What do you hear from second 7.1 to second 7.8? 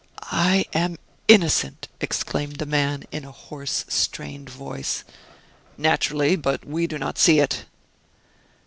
see it."